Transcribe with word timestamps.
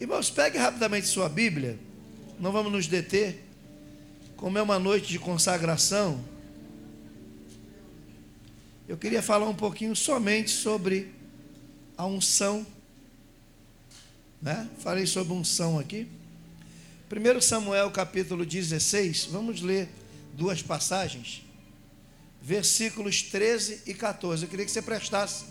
Irmãos, 0.00 0.28
pegue 0.28 0.58
rapidamente 0.58 1.06
sua 1.06 1.28
Bíblia, 1.28 1.78
não 2.40 2.50
vamos 2.50 2.72
nos 2.72 2.88
deter. 2.88 3.44
Como 4.36 4.58
é 4.58 4.62
uma 4.62 4.78
noite 4.78 5.06
de 5.06 5.20
consagração, 5.20 6.22
eu 8.88 8.96
queria 8.96 9.22
falar 9.22 9.48
um 9.48 9.54
pouquinho 9.54 9.94
somente 9.94 10.50
sobre 10.50 11.12
a 11.96 12.04
unção. 12.04 12.66
Né? 14.42 14.68
Falei 14.80 15.06
sobre 15.06 15.32
unção 15.32 15.78
aqui. 15.78 16.08
1 17.10 17.40
Samuel 17.40 17.90
capítulo 17.92 18.44
16, 18.44 19.26
vamos 19.26 19.60
ler 19.60 19.88
duas 20.32 20.60
passagens, 20.60 21.44
versículos 22.42 23.22
13 23.22 23.82
e 23.86 23.94
14. 23.94 24.42
Eu 24.42 24.48
queria 24.48 24.64
que 24.64 24.72
você 24.72 24.82
prestasse 24.82 25.44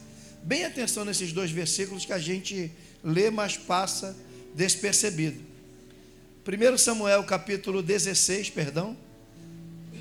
bem 0.44 0.66
atenção 0.66 1.06
nesses 1.06 1.32
dois 1.32 1.50
versículos 1.50 2.04
que 2.04 2.12
a 2.12 2.20
gente 2.20 2.70
lê, 3.02 3.32
mas 3.32 3.56
passa 3.56 4.14
despercebido. 4.56 5.42
1 6.46 6.78
Samuel 6.78 7.24
capítulo 7.24 7.82
16, 7.82 8.50
perdão, 8.50 8.98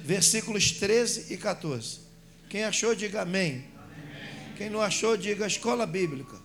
versículos 0.05 0.73
13 0.73 1.33
e 1.33 1.37
14. 1.37 2.01
Quem 2.49 2.65
achou, 2.65 2.95
diga 2.95 3.23
amém. 3.23 3.51
amém. 3.53 3.65
Quem 4.57 4.69
não 4.69 4.83
achou, 4.83 5.17
diga 5.17 5.47
escola 5.47 5.87
bíblica. 5.87 6.37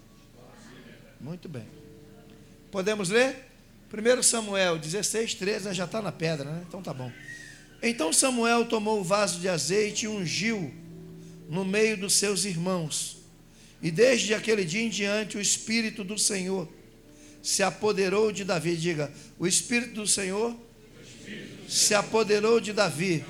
Muito 1.20 1.50
bem. 1.50 1.68
Podemos 2.72 3.10
ler? 3.10 3.48
1 3.92 4.24
Samuel 4.24 4.78
16, 4.78 5.34
13, 5.34 5.74
já 5.74 5.86
está 5.86 6.02
na 6.02 6.12
pedra, 6.12 6.52
né? 6.52 6.64
Então 6.68 6.82
tá 6.82 6.94
bom. 6.94 7.12
Então 7.82 8.14
Samuel 8.14 8.66
tomou 8.66 9.00
o 9.00 9.04
vaso 9.04 9.40
de 9.40 9.50
azeite 9.50 10.06
e 10.06 10.08
ungiu 10.08 10.74
no 11.50 11.66
meio 11.66 11.98
dos 11.98 12.14
seus 12.14 12.46
irmãos. 12.46 13.18
E 13.82 13.90
desde 13.90 14.34
aquele 14.34 14.66
dia 14.66 14.82
em 14.82 14.90
diante 14.90 15.38
o 15.38 15.42
Espírito 15.42 16.04
do 16.04 16.18
Senhor 16.18 16.68
se 17.48 17.64
apoderou 17.64 18.30
de 18.30 18.44
Davi. 18.44 18.76
Diga, 18.76 19.10
o 19.40 19.48
Espírito 19.48 19.94
do 19.94 20.06
Senhor 20.06 20.54
se 21.66 21.96
apoderou 21.96 22.60
de 22.60 22.74
Davi. 22.74 23.24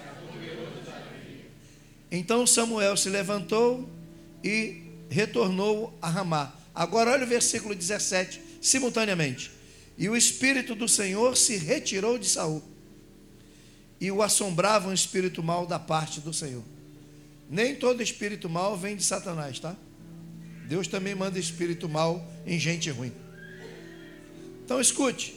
Então 2.09 2.47
Samuel 2.47 2.97
se 2.97 3.09
levantou 3.09 3.87
e 4.43 4.81
retornou 5.07 5.95
a 6.01 6.09
Ramá. 6.09 6.51
Agora 6.73 7.11
olha 7.11 7.25
o 7.25 7.27
versículo 7.27 7.75
17, 7.75 8.41
simultaneamente. 8.59 9.51
E 9.95 10.09
o 10.09 10.17
espírito 10.17 10.73
do 10.73 10.87
Senhor 10.87 11.37
se 11.37 11.55
retirou 11.55 12.17
de 12.17 12.27
Saul. 12.27 12.63
E 14.01 14.11
o 14.11 14.23
assombrava 14.23 14.89
um 14.89 14.93
espírito 14.93 15.43
mau 15.43 15.67
da 15.67 15.77
parte 15.77 16.21
do 16.21 16.33
Senhor. 16.33 16.63
Nem 17.47 17.75
todo 17.75 18.01
espírito 18.01 18.49
mau 18.49 18.75
vem 18.75 18.95
de 18.95 19.03
Satanás, 19.03 19.59
tá? 19.59 19.75
Deus 20.67 20.87
também 20.87 21.13
manda 21.13 21.37
espírito 21.37 21.87
mau 21.87 22.27
em 22.47 22.59
gente 22.59 22.89
ruim. 22.89 23.13
Então 24.67 24.81
escute. 24.81 25.33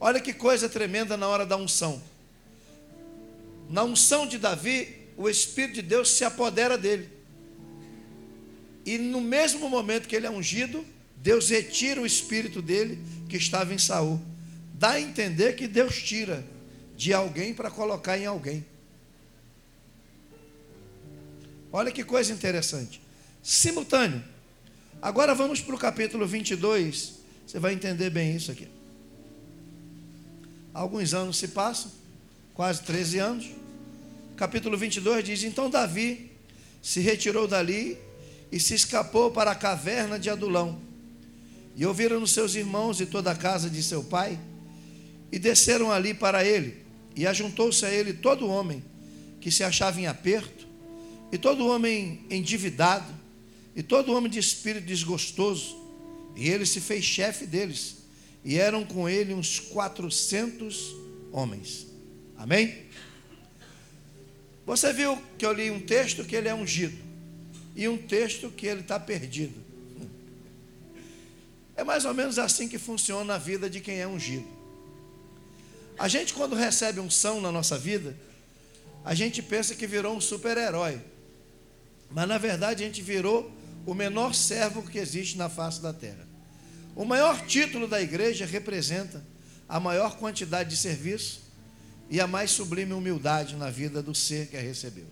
Olha 0.00 0.18
que 0.18 0.32
coisa 0.32 0.70
tremenda 0.70 1.18
na 1.18 1.28
hora 1.28 1.44
da 1.44 1.54
unção. 1.54 2.02
Na 3.68 3.84
unção 3.84 4.26
de 4.26 4.38
Davi, 4.38 5.02
o 5.18 5.28
Espírito 5.28 5.74
de 5.74 5.82
Deus 5.82 6.12
se 6.12 6.24
apodera 6.24 6.78
dele. 6.78 7.10
E 8.86 8.96
no 8.96 9.20
mesmo 9.20 9.68
momento 9.68 10.08
que 10.08 10.16
ele 10.16 10.26
é 10.26 10.30
ungido, 10.30 10.82
Deus 11.18 11.50
retira 11.50 12.00
o 12.00 12.06
espírito 12.06 12.62
dele 12.62 12.98
que 13.28 13.36
estava 13.36 13.74
em 13.74 13.78
Saul. 13.78 14.18
Dá 14.72 14.92
a 14.92 15.00
entender 15.00 15.56
que 15.56 15.68
Deus 15.68 16.02
tira 16.02 16.42
de 16.96 17.12
alguém 17.12 17.52
para 17.52 17.70
colocar 17.70 18.16
em 18.16 18.24
alguém. 18.24 18.64
Olha 21.70 21.92
que 21.92 22.02
coisa 22.02 22.32
interessante. 22.32 22.98
Simultâneo. 23.42 24.24
Agora 25.02 25.34
vamos 25.34 25.60
para 25.60 25.74
o 25.74 25.78
capítulo 25.78 26.26
22. 26.26 27.23
Você 27.46 27.58
vai 27.58 27.74
entender 27.74 28.10
bem 28.10 28.34
isso 28.34 28.50
aqui. 28.50 28.68
Alguns 30.72 31.14
anos 31.14 31.36
se 31.36 31.48
passam, 31.48 31.90
quase 32.54 32.82
13 32.82 33.18
anos. 33.18 33.50
Capítulo 34.36 34.76
22 34.76 35.24
diz: 35.24 35.42
Então 35.44 35.70
Davi 35.70 36.30
se 36.82 37.00
retirou 37.00 37.46
dali 37.46 37.96
e 38.50 38.58
se 38.58 38.74
escapou 38.74 39.30
para 39.30 39.50
a 39.50 39.54
caverna 39.54 40.18
de 40.18 40.28
Adulão 40.28 40.84
e 41.76 41.84
ouviram 41.84 42.22
os 42.22 42.30
seus 42.30 42.54
irmãos 42.54 43.00
e 43.00 43.06
toda 43.06 43.30
a 43.30 43.34
casa 43.34 43.68
de 43.68 43.82
seu 43.82 44.02
pai, 44.04 44.38
e 45.32 45.38
desceram 45.38 45.90
ali 45.90 46.14
para 46.14 46.44
ele, 46.44 46.84
e 47.16 47.26
ajuntou-se 47.26 47.84
a 47.84 47.90
ele 47.90 48.12
todo 48.12 48.48
homem 48.48 48.82
que 49.40 49.50
se 49.50 49.64
achava 49.64 50.00
em 50.00 50.06
aperto, 50.06 50.66
e 51.32 51.38
todo 51.38 51.66
homem 51.66 52.24
endividado, 52.30 53.12
e 53.74 53.82
todo 53.82 54.12
homem 54.12 54.30
de 54.30 54.38
espírito 54.38 54.86
desgostoso, 54.86 55.76
e 56.36 56.48
ele 56.48 56.66
se 56.66 56.80
fez 56.80 57.04
chefe 57.04 57.46
deles, 57.46 57.96
e 58.44 58.58
eram 58.58 58.84
com 58.84 59.08
ele 59.08 59.32
uns 59.32 59.58
quatrocentos 59.60 60.94
homens. 61.32 61.86
Amém? 62.36 62.84
Você 64.66 64.92
viu 64.92 65.20
que 65.38 65.44
eu 65.44 65.52
li 65.52 65.70
um 65.70 65.80
texto 65.80 66.24
que 66.24 66.34
ele 66.36 66.48
é 66.48 66.54
ungido, 66.54 66.96
e 67.76 67.88
um 67.88 67.96
texto 67.96 68.50
que 68.50 68.66
ele 68.66 68.80
está 68.80 68.98
perdido. 68.98 69.62
É 71.76 71.82
mais 71.82 72.04
ou 72.04 72.14
menos 72.14 72.38
assim 72.38 72.68
que 72.68 72.78
funciona 72.78 73.34
a 73.34 73.38
vida 73.38 73.68
de 73.68 73.80
quem 73.80 74.00
é 74.00 74.06
ungido. 74.06 74.46
A 75.98 76.08
gente, 76.08 76.34
quando 76.34 76.54
recebe 76.54 77.00
unção 77.00 77.40
na 77.40 77.50
nossa 77.50 77.78
vida, 77.78 78.16
a 79.04 79.14
gente 79.14 79.42
pensa 79.42 79.74
que 79.74 79.86
virou 79.86 80.16
um 80.16 80.20
super-herói. 80.20 81.00
Mas 82.10 82.28
na 82.28 82.38
verdade 82.38 82.82
a 82.82 82.86
gente 82.86 83.02
virou 83.02 83.50
o 83.86 83.94
menor 83.94 84.34
servo 84.34 84.82
que 84.82 84.98
existe 84.98 85.36
na 85.36 85.48
face 85.48 85.80
da 85.80 85.92
terra. 85.92 86.26
O 86.96 87.04
maior 87.04 87.44
título 87.46 87.86
da 87.86 88.00
igreja 88.00 88.46
representa 88.46 89.24
a 89.68 89.80
maior 89.80 90.16
quantidade 90.16 90.70
de 90.70 90.76
serviço 90.76 91.42
e 92.08 92.20
a 92.20 92.26
mais 92.26 92.50
sublime 92.50 92.92
humildade 92.92 93.56
na 93.56 93.70
vida 93.70 94.02
do 94.02 94.14
ser 94.14 94.46
que 94.46 94.56
a 94.56 94.60
recebeu. 94.60 95.06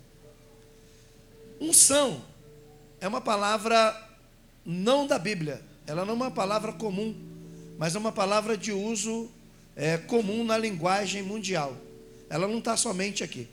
Unção 1.61 2.25
é 3.01 3.09
uma 3.09 3.21
palavra 3.21 4.11
não 4.65 5.07
da 5.07 5.19
Bíblia, 5.19 5.63
ela 5.87 6.05
não 6.05 6.13
é 6.13 6.17
uma 6.17 6.31
palavra 6.31 6.73
comum, 6.73 7.17
mas 7.79 7.95
é 7.95 7.99
uma 7.99 8.13
palavra 8.13 8.57
de 8.57 8.73
uso 8.73 9.31
é, 9.75 9.97
comum 9.97 10.45
na 10.45 10.57
linguagem 10.57 11.23
mundial. 11.23 11.77
Ela 12.31 12.47
não 12.47 12.59
está 12.59 12.77
somente 12.77 13.25
aqui. 13.25 13.49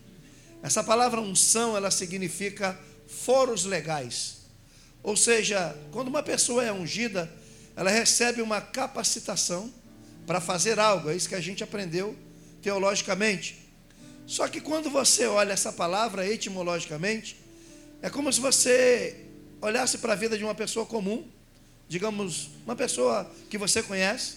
Essa 0.62 0.84
palavra 0.84 1.22
unção, 1.22 1.76
ela 1.76 1.90
significa 1.90 2.78
foros 3.08 3.66
legais. 3.66 4.39
Ou 5.02 5.16
seja, 5.16 5.76
quando 5.92 6.08
uma 6.08 6.24
pessoa 6.24 6.64
é 6.64 6.72
ungida, 6.72 7.30
ela 7.76 7.90
recebe 7.90 8.42
uma 8.42 8.60
capacitação 8.60 9.74
para 10.28 10.42
fazer 10.42 10.80
algo. 10.80 11.10
É 11.10 11.16
isso 11.16 11.30
que 11.30 11.36
a 11.36 11.42
gente 11.42 11.64
aprendeu 11.64 12.16
teologicamente. 12.62 13.58
Só 14.26 14.48
que 14.48 14.62
quando 14.62 14.90
você 14.90 15.26
olha 15.26 15.54
essa 15.54 15.72
palavra 15.72 16.28
etimologicamente, 16.28 17.38
é 18.02 18.10
como 18.10 18.32
se 18.32 18.40
você 18.40 19.26
olhasse 19.62 19.98
para 19.98 20.14
a 20.14 20.16
vida 20.16 20.38
de 20.38 20.44
uma 20.44 20.56
pessoa 20.56 20.86
comum 20.86 21.28
digamos, 21.90 22.52
uma 22.66 22.76
pessoa 22.76 23.30
que 23.50 23.58
você 23.58 23.82
conhece, 23.82 24.36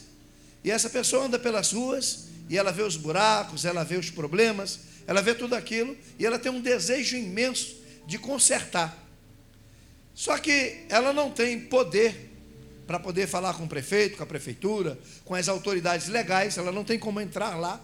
e 0.64 0.70
essa 0.70 0.88
pessoa 0.88 1.26
anda 1.26 1.38
pelas 1.38 1.72
ruas, 1.72 2.28
e 2.48 2.56
ela 2.56 2.72
vê 2.72 2.82
os 2.82 2.96
buracos, 2.96 3.66
ela 3.66 3.84
vê 3.84 3.96
os 3.96 4.10
problemas, 4.10 4.80
ela 5.06 5.20
vê 5.20 5.34
tudo 5.34 5.54
aquilo, 5.54 5.94
e 6.18 6.24
ela 6.24 6.38
tem 6.38 6.50
um 6.50 6.62
desejo 6.62 7.14
imenso 7.14 7.76
de 8.06 8.18
consertar. 8.18 9.01
Só 10.14 10.36
que 10.38 10.84
ela 10.88 11.12
não 11.12 11.30
tem 11.30 11.58
poder 11.58 12.30
para 12.86 12.98
poder 12.98 13.26
falar 13.26 13.54
com 13.54 13.64
o 13.64 13.68
prefeito, 13.68 14.16
com 14.16 14.22
a 14.22 14.26
prefeitura, 14.26 14.98
com 15.24 15.34
as 15.34 15.48
autoridades 15.48 16.08
legais, 16.08 16.58
ela 16.58 16.72
não 16.72 16.84
tem 16.84 16.98
como 16.98 17.20
entrar 17.20 17.56
lá 17.56 17.80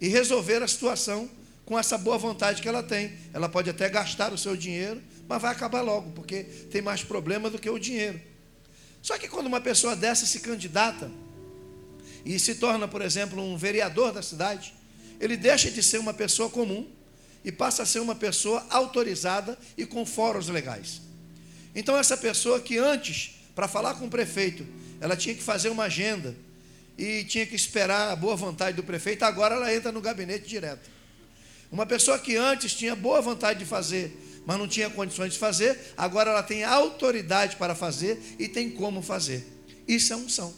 e 0.00 0.08
resolver 0.08 0.62
a 0.62 0.68
situação 0.68 1.30
com 1.64 1.78
essa 1.78 1.96
boa 1.96 2.18
vontade 2.18 2.60
que 2.60 2.68
ela 2.68 2.82
tem. 2.82 3.12
Ela 3.32 3.48
pode 3.48 3.70
até 3.70 3.88
gastar 3.88 4.32
o 4.32 4.38
seu 4.38 4.56
dinheiro, 4.56 5.00
mas 5.28 5.40
vai 5.40 5.52
acabar 5.52 5.80
logo, 5.80 6.10
porque 6.10 6.42
tem 6.70 6.82
mais 6.82 7.02
problema 7.02 7.48
do 7.48 7.58
que 7.58 7.70
o 7.70 7.78
dinheiro. 7.78 8.20
Só 9.00 9.16
que 9.16 9.28
quando 9.28 9.46
uma 9.46 9.60
pessoa 9.60 9.96
dessa 9.96 10.26
se 10.26 10.40
candidata 10.40 11.10
e 12.24 12.38
se 12.38 12.56
torna, 12.56 12.86
por 12.86 13.00
exemplo, 13.00 13.42
um 13.42 13.56
vereador 13.56 14.12
da 14.12 14.22
cidade, 14.22 14.74
ele 15.20 15.36
deixa 15.36 15.70
de 15.70 15.82
ser 15.82 15.98
uma 15.98 16.12
pessoa 16.12 16.50
comum 16.50 16.88
e 17.44 17.50
passa 17.50 17.84
a 17.84 17.86
ser 17.86 18.00
uma 18.00 18.14
pessoa 18.14 18.64
autorizada 18.70 19.58
e 19.76 19.86
com 19.86 20.04
fóruns 20.04 20.48
legais. 20.48 21.00
Então, 21.74 21.96
essa 21.96 22.16
pessoa 22.16 22.60
que 22.60 22.78
antes, 22.78 23.34
para 23.54 23.68
falar 23.68 23.94
com 23.94 24.06
o 24.06 24.10
prefeito, 24.10 24.66
ela 25.00 25.16
tinha 25.16 25.34
que 25.34 25.42
fazer 25.42 25.68
uma 25.68 25.84
agenda 25.84 26.34
e 26.98 27.24
tinha 27.24 27.46
que 27.46 27.56
esperar 27.56 28.10
a 28.10 28.16
boa 28.16 28.36
vontade 28.36 28.76
do 28.76 28.82
prefeito, 28.82 29.24
agora 29.24 29.54
ela 29.54 29.74
entra 29.74 29.90
no 29.90 30.00
gabinete 30.00 30.46
direto. 30.46 30.90
Uma 31.70 31.86
pessoa 31.86 32.18
que 32.18 32.36
antes 32.36 32.74
tinha 32.74 32.94
boa 32.94 33.20
vontade 33.20 33.58
de 33.60 33.64
fazer 33.64 34.14
mas 34.44 34.58
não 34.58 34.66
tinha 34.66 34.90
condições 34.90 35.32
de 35.32 35.38
fazer, 35.38 35.78
agora 35.96 36.30
ela 36.30 36.42
tem 36.42 36.64
autoridade 36.64 37.56
para 37.56 37.74
fazer 37.74 38.20
e 38.38 38.48
tem 38.48 38.70
como 38.70 39.02
fazer. 39.02 39.46
Isso 39.86 40.12
é 40.12 40.16
unção. 40.16 40.52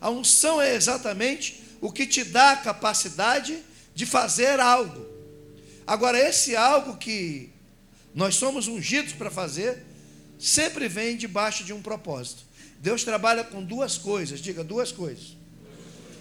A 0.00 0.10
unção 0.10 0.60
é 0.60 0.74
exatamente 0.74 1.62
o 1.80 1.90
que 1.90 2.06
te 2.06 2.22
dá 2.24 2.52
a 2.52 2.56
capacidade 2.56 3.62
de 3.94 4.04
fazer 4.04 4.60
algo. 4.60 5.06
Agora, 5.86 6.18
esse 6.18 6.54
algo 6.54 6.96
que 6.96 7.50
nós 8.14 8.36
somos 8.36 8.68
ungidos 8.68 9.12
para 9.12 9.30
fazer, 9.30 9.82
sempre 10.38 10.88
vem 10.88 11.16
debaixo 11.16 11.64
de 11.64 11.72
um 11.72 11.82
propósito, 11.82 12.44
Deus 12.78 13.02
trabalha 13.02 13.42
com 13.42 13.64
duas 13.64 13.96
coisas, 13.96 14.40
diga 14.40 14.62
duas 14.62 14.92
coisas: 14.92 15.36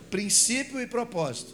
princípio 0.09 0.79
e 0.79 0.87
propósito. 0.87 1.53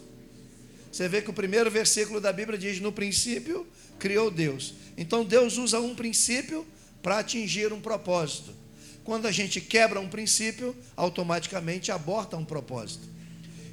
Você 0.92 1.08
vê 1.08 1.20
que 1.20 1.30
o 1.30 1.32
primeiro 1.32 1.70
versículo 1.70 2.20
da 2.20 2.32
Bíblia 2.32 2.56
diz: 2.56 2.80
No 2.80 2.92
princípio 2.92 3.66
criou 3.98 4.30
Deus. 4.30 4.74
Então 4.96 5.24
Deus 5.24 5.56
usa 5.56 5.80
um 5.80 5.94
princípio 5.96 6.66
para 7.02 7.18
atingir 7.18 7.72
um 7.72 7.80
propósito. 7.80 8.54
Quando 9.02 9.26
a 9.26 9.32
gente 9.32 9.60
quebra 9.60 9.98
um 9.98 10.08
princípio, 10.08 10.76
automaticamente 10.96 11.90
aborta 11.90 12.36
um 12.36 12.44
propósito. 12.44 13.08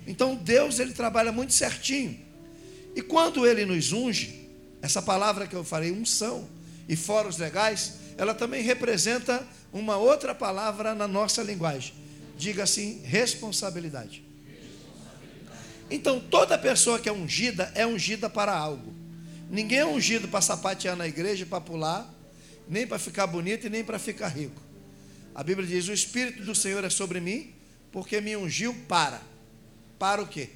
Então 0.07 0.35
Deus 0.35 0.79
ele 0.79 0.93
trabalha 0.93 1.31
muito 1.31 1.53
certinho. 1.53 2.19
E 2.95 3.01
quando 3.01 3.45
ele 3.45 3.63
nos 3.63 3.91
unge, 3.91 4.46
essa 4.81 5.01
palavra 5.01 5.47
que 5.47 5.55
eu 5.55 5.63
falei, 5.63 5.91
unção, 5.91 6.47
e 6.87 6.95
fora 6.95 7.27
os 7.27 7.37
legais, 7.37 7.95
ela 8.17 8.33
também 8.33 8.63
representa 8.63 9.45
uma 9.73 9.97
outra 9.97 10.33
palavra 10.33 10.95
na 10.95 11.07
nossa 11.07 11.43
linguagem. 11.43 11.93
Diga 12.37 12.63
assim: 12.63 13.01
responsabilidade. 13.03 14.23
Então, 15.89 16.19
toda 16.19 16.57
pessoa 16.57 16.99
que 16.99 17.07
é 17.07 17.11
ungida 17.11 17.71
é 17.75 17.85
ungida 17.85 18.29
para 18.29 18.55
algo. 18.55 18.93
Ninguém 19.49 19.79
é 19.79 19.85
ungido 19.85 20.27
para 20.27 20.41
sapatear 20.41 20.95
na 20.95 21.07
igreja, 21.07 21.45
para 21.45 21.61
pular, 21.61 22.13
nem 22.67 22.85
para 22.85 22.99
ficar 22.99 23.27
bonito 23.27 23.67
e 23.67 23.69
nem 23.69 23.83
para 23.83 23.97
ficar 23.97 24.27
rico. 24.27 24.61
A 25.33 25.43
Bíblia 25.43 25.67
diz: 25.67 25.87
O 25.87 25.93
Espírito 25.93 26.43
do 26.43 26.53
Senhor 26.53 26.83
é 26.83 26.89
sobre 26.89 27.19
mim, 27.19 27.53
porque 27.91 28.19
me 28.19 28.35
ungiu 28.35 28.73
para. 28.87 29.21
Para 29.97 30.21
o 30.21 30.27
quê? 30.27 30.49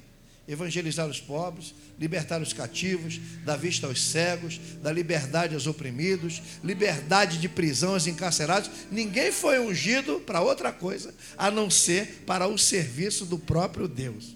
Evangelizar 0.46 1.06
os 1.06 1.20
pobres, 1.20 1.74
libertar 1.98 2.42
os 2.42 2.52
cativos, 2.52 3.20
dar 3.44 3.56
vista 3.56 3.86
aos 3.86 4.02
cegos, 4.02 4.60
dar 4.82 4.92
liberdade 4.92 5.54
aos 5.54 5.66
oprimidos, 5.66 6.42
liberdade 6.64 7.38
de 7.38 7.48
prisão 7.48 7.94
aos 7.94 8.06
encarcerados. 8.06 8.70
Ninguém 8.90 9.30
foi 9.30 9.60
ungido 9.60 10.20
para 10.20 10.40
outra 10.40 10.72
coisa 10.72 11.14
a 11.38 11.50
não 11.50 11.70
ser 11.70 12.24
para 12.26 12.46
o 12.48 12.58
serviço 12.58 13.24
do 13.24 13.38
próprio 13.38 13.86
Deus. 13.86 14.34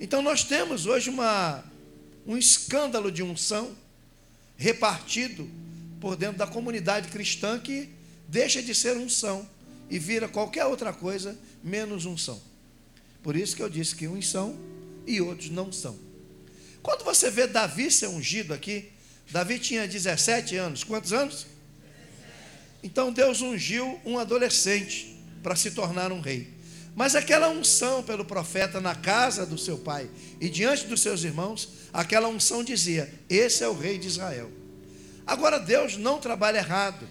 Então 0.00 0.20
nós 0.20 0.42
temos 0.42 0.86
hoje 0.86 1.08
uma, 1.08 1.64
um 2.26 2.36
escândalo 2.36 3.12
de 3.12 3.22
unção 3.22 3.76
repartido 4.56 5.48
por 6.00 6.16
dentro 6.16 6.38
da 6.38 6.46
comunidade 6.46 7.08
cristã 7.08 7.58
que 7.58 7.88
deixa 8.28 8.62
de 8.62 8.74
ser 8.74 8.96
unção 8.96 9.48
e 9.88 9.98
vira 9.98 10.28
qualquer 10.28 10.64
outra 10.66 10.92
coisa 10.92 11.38
menos 11.62 12.04
unção. 12.04 12.40
Por 13.24 13.34
isso 13.34 13.56
que 13.56 13.62
eu 13.62 13.70
disse 13.70 13.96
que 13.96 14.06
uns 14.06 14.28
são 14.28 14.54
e 15.06 15.18
outros 15.18 15.48
não 15.48 15.72
são. 15.72 15.98
Quando 16.82 17.04
você 17.04 17.30
vê 17.30 17.46
Davi 17.46 17.90
ser 17.90 18.08
ungido 18.08 18.52
aqui, 18.52 18.92
Davi 19.30 19.58
tinha 19.58 19.88
17 19.88 20.54
anos. 20.56 20.84
Quantos 20.84 21.10
anos? 21.14 21.46
Então 22.82 23.10
Deus 23.10 23.40
ungiu 23.40 23.98
um 24.04 24.18
adolescente 24.18 25.18
para 25.42 25.56
se 25.56 25.70
tornar 25.70 26.12
um 26.12 26.20
rei. 26.20 26.52
Mas 26.94 27.16
aquela 27.16 27.48
unção 27.48 28.02
pelo 28.02 28.26
profeta 28.26 28.78
na 28.78 28.94
casa 28.94 29.46
do 29.46 29.56
seu 29.56 29.78
pai 29.78 30.08
e 30.38 30.50
diante 30.50 30.86
dos 30.86 31.00
seus 31.00 31.24
irmãos, 31.24 31.70
aquela 31.94 32.28
unção 32.28 32.62
dizia: 32.62 33.10
Esse 33.26 33.64
é 33.64 33.68
o 33.68 33.72
rei 33.72 33.96
de 33.96 34.06
Israel. 34.06 34.52
Agora 35.26 35.58
Deus 35.58 35.96
não 35.96 36.20
trabalha 36.20 36.58
errado. 36.58 37.08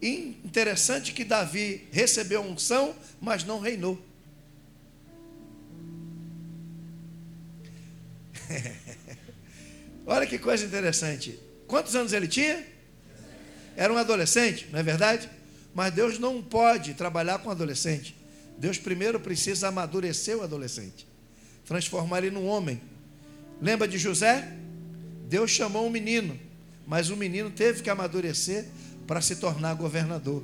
interessante 0.00 1.12
que 1.12 1.24
Davi 1.24 1.86
recebeu 1.92 2.40
unção, 2.40 2.96
mas 3.20 3.44
não 3.44 3.60
reinou. 3.60 4.02
Olha 10.06 10.26
que 10.26 10.38
coisa 10.38 10.64
interessante. 10.64 11.38
Quantos 11.66 11.94
anos 11.94 12.12
ele 12.12 12.28
tinha? 12.28 12.64
Era 13.76 13.92
um 13.92 13.96
adolescente, 13.96 14.66
não 14.72 14.78
é 14.78 14.82
verdade? 14.82 15.28
Mas 15.74 15.92
Deus 15.92 16.18
não 16.18 16.42
pode 16.42 16.94
trabalhar 16.94 17.38
com 17.40 17.50
adolescente. 17.50 18.16
Deus 18.56 18.78
primeiro 18.78 19.20
precisa 19.20 19.68
amadurecer 19.68 20.36
o 20.36 20.42
adolescente, 20.42 21.06
transformar 21.66 22.18
ele 22.18 22.30
num 22.30 22.46
homem. 22.46 22.80
Lembra 23.60 23.86
de 23.86 23.98
José? 23.98 24.50
Deus 25.28 25.50
chamou 25.50 25.86
um 25.86 25.90
menino, 25.90 26.38
mas 26.86 27.10
o 27.10 27.16
menino 27.16 27.50
teve 27.50 27.82
que 27.82 27.90
amadurecer 27.90 28.64
para 29.06 29.20
se 29.20 29.36
tornar 29.36 29.74
governador. 29.74 30.42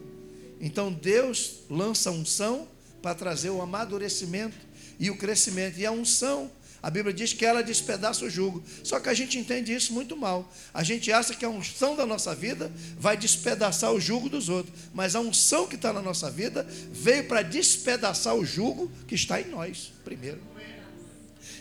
Então 0.60 0.92
Deus 0.92 1.60
lança 1.70 2.10
unção 2.10 2.68
para 3.00 3.14
trazer 3.14 3.50
o 3.50 3.62
amadurecimento 3.62 4.56
e 4.98 5.10
o 5.10 5.16
crescimento. 5.16 5.78
E 5.78 5.86
a 5.86 5.90
unção 5.90 6.50
a 6.82 6.90
Bíblia 6.90 7.14
diz 7.14 7.32
que 7.32 7.46
ela 7.46 7.62
despedaça 7.62 8.24
o 8.24 8.30
jugo. 8.30 8.60
Só 8.82 8.98
que 8.98 9.08
a 9.08 9.14
gente 9.14 9.38
entende 9.38 9.72
isso 9.72 9.92
muito 9.92 10.16
mal. 10.16 10.52
A 10.74 10.82
gente 10.82 11.12
acha 11.12 11.32
que 11.32 11.44
a 11.44 11.48
unção 11.48 11.94
da 11.94 12.04
nossa 12.04 12.34
vida 12.34 12.72
vai 12.98 13.16
despedaçar 13.16 13.92
o 13.92 14.00
jugo 14.00 14.28
dos 14.28 14.48
outros. 14.48 14.76
Mas 14.92 15.14
a 15.14 15.20
unção 15.20 15.68
que 15.68 15.76
está 15.76 15.92
na 15.92 16.02
nossa 16.02 16.28
vida 16.28 16.66
veio 16.90 17.28
para 17.28 17.42
despedaçar 17.42 18.34
o 18.34 18.44
jugo 18.44 18.90
que 19.06 19.14
está 19.14 19.40
em 19.40 19.48
nós, 19.48 19.92
primeiro. 20.04 20.40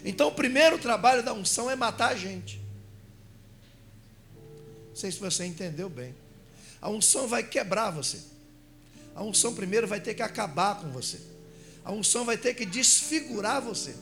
Então, 0.04 0.30
o 0.30 0.32
primeiro 0.32 0.80
trabalho 0.80 1.22
da 1.22 1.32
unção 1.34 1.70
é 1.70 1.76
matar 1.76 2.14
a 2.14 2.16
gente. 2.16 2.60
Não 4.90 4.96
sei 4.96 5.12
se 5.12 5.20
você 5.20 5.46
entendeu 5.46 5.88
bem. 5.88 6.16
A 6.82 6.90
unção 6.90 7.28
vai 7.28 7.44
quebrar 7.44 7.92
você. 7.92 8.18
A 9.16 9.22
unção 9.22 9.54
primeiro 9.54 9.88
vai 9.88 10.02
ter 10.02 10.16
que 10.16 10.24
acabar 10.24 10.80
com 10.80 10.90
você. 10.90 11.20
A 11.86 11.92
unção 11.92 12.26
vai 12.26 12.38
ter 12.38 12.56
que 12.56 12.66
desfigurar 12.66 13.62
você. 13.62 13.96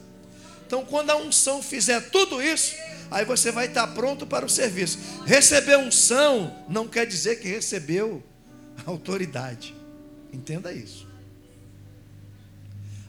Então, 0.69 0.86
quando 0.86 1.10
a 1.10 1.16
unção 1.16 1.63
fizer 1.63 2.12
tudo 2.12 2.39
isso, 2.39 2.75
aí 3.10 3.25
você 3.25 3.51
vai 3.51 3.66
estar 3.66 3.88
pronto 3.88 4.27
para 4.27 4.45
o 4.45 4.50
serviço. 4.50 5.00
Receber 5.25 5.80
unção 5.80 6.63
não 6.69 6.88
quer 6.88 7.07
dizer 7.07 7.39
que 7.39 7.48
recebeu 7.48 8.21
autoridade. 8.86 9.74
Entenda 10.31 10.71
isso. 10.71 11.07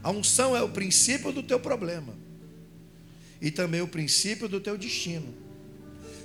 A 0.01 0.09
unção 0.09 0.57
é 0.57 0.63
o 0.63 0.69
princípio 0.69 1.31
do 1.31 1.43
teu 1.43 1.59
problema 1.59 2.15
e 3.39 3.51
também 3.51 3.81
o 3.81 3.87
princípio 3.87 4.49
do 4.49 4.59
teu 4.59 4.75
destino. 4.75 5.31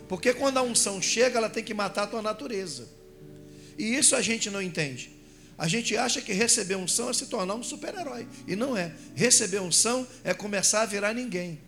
Porque 0.08 0.32
quando 0.32 0.56
a 0.56 0.62
unção 0.62 1.02
chega, 1.02 1.36
ela 1.36 1.50
tem 1.50 1.62
que 1.62 1.74
matar 1.74 2.04
a 2.04 2.06
tua 2.06 2.22
natureza. 2.22 2.88
E 3.76 3.94
isso 3.94 4.16
a 4.16 4.22
gente 4.22 4.48
não 4.48 4.62
entende. 4.62 5.10
A 5.58 5.66
gente 5.66 5.96
acha 5.96 6.20
que 6.20 6.32
receber 6.32 6.76
unção 6.76 7.08
é 7.08 7.12
se 7.12 7.26
tornar 7.26 7.54
um 7.54 7.62
super-herói. 7.62 8.28
E 8.46 8.54
não 8.54 8.76
é. 8.76 8.92
Receber 9.14 9.60
unção 9.60 10.06
é 10.22 10.34
começar 10.34 10.82
a 10.82 10.86
virar 10.86 11.14
ninguém. 11.14 11.60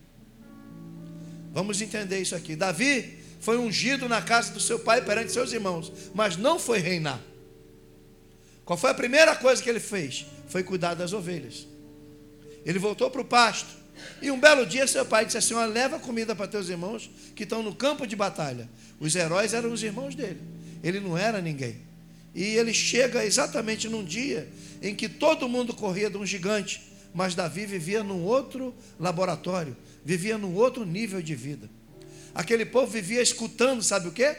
Vamos 1.53 1.81
entender 1.81 2.21
isso 2.21 2.35
aqui. 2.35 2.55
Davi 2.55 3.19
foi 3.41 3.57
ungido 3.57 4.09
na 4.09 4.21
casa 4.21 4.53
do 4.53 4.61
seu 4.61 4.79
pai 4.79 5.03
perante 5.03 5.33
seus 5.33 5.53
irmãos, 5.53 5.91
mas 6.15 6.37
não 6.37 6.59
foi 6.59 6.79
reinar. 6.79 7.21
Qual 8.65 8.77
foi 8.77 8.91
a 8.91 8.95
primeira 8.95 9.35
coisa 9.35 9.63
que 9.63 9.71
ele 9.71 9.81
fez? 9.81 10.27
Foi 10.49 10.63
cuidar 10.63 10.93
das 10.95 11.15
ovelhas. 11.15 11.67
Ele 12.67 12.79
voltou 12.79 13.11
para 13.11 13.23
o 13.23 13.25
pasto. 13.25 13.79
E 14.21 14.31
um 14.31 14.39
belo 14.39 14.67
dia 14.67 14.87
seu 14.87 15.07
pai 15.07 15.25
disse 15.25 15.39
assim: 15.39 15.55
Olha, 15.55 15.73
leva 15.73 15.99
comida 15.99 16.37
para 16.37 16.47
teus 16.47 16.69
irmãos 16.69 17.11
que 17.35 17.45
estão 17.45 17.63
no 17.63 17.75
campo 17.75 18.07
de 18.07 18.15
batalha. 18.15 18.69
Os 19.01 19.17
heróis 19.17 19.55
eram 19.55 19.73
os 19.73 19.83
irmãos 19.83 20.15
dele. 20.15 20.41
Ele 20.83 21.01
não 21.01 21.17
era 21.17 21.41
ninguém. 21.41 21.88
E 22.39 22.57
ele 22.57 22.73
chega 22.73 23.25
exatamente 23.25 23.89
num 23.89 24.05
dia 24.05 24.49
em 24.81 24.95
que 24.95 25.09
todo 25.09 25.49
mundo 25.49 25.75
corria 25.75 26.09
de 26.09 26.17
um 26.17 26.25
gigante, 26.25 26.81
mas 27.13 27.35
Davi 27.35 27.67
vivia 27.67 28.05
num 28.05 28.23
outro 28.23 28.73
laboratório, 28.97 29.77
vivia 30.05 30.39
num 30.39 30.55
outro 30.55 30.87
nível 30.87 31.21
de 31.21 31.35
vida. 31.35 31.69
Aquele 32.33 32.65
povo 32.65 32.87
vivia 32.87 33.21
escutando, 33.21 33.83
sabe 33.83 34.07
o 34.07 34.13
quê? 34.13 34.37